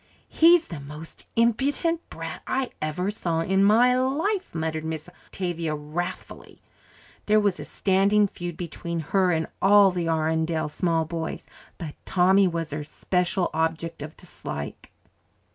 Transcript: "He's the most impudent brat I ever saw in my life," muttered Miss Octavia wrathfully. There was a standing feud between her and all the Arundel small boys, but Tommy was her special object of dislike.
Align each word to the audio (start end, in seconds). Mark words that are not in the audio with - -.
"He's 0.29 0.69
the 0.69 0.79
most 0.79 1.27
impudent 1.35 2.09
brat 2.09 2.41
I 2.47 2.71
ever 2.81 3.11
saw 3.11 3.41
in 3.41 3.63
my 3.63 3.95
life," 3.95 4.55
muttered 4.55 4.83
Miss 4.83 5.07
Octavia 5.07 5.75
wrathfully. 5.75 6.59
There 7.27 7.39
was 7.39 7.59
a 7.59 7.65
standing 7.65 8.25
feud 8.27 8.57
between 8.57 9.01
her 9.13 9.31
and 9.31 9.45
all 9.61 9.91
the 9.91 10.07
Arundel 10.09 10.69
small 10.69 11.05
boys, 11.05 11.45
but 11.77 11.93
Tommy 12.05 12.47
was 12.47 12.71
her 12.71 12.83
special 12.83 13.51
object 13.53 14.01
of 14.01 14.17
dislike. 14.17 14.89